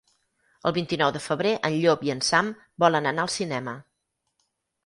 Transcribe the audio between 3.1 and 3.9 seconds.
anar al cinema.